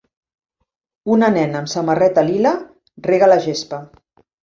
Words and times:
Una 1.17 1.29
nena 1.35 1.61
amb 1.61 1.71
samarreta 1.75 2.25
lila 2.33 2.57
rega 3.11 3.33
la 3.35 3.41
gespa. 3.49 3.87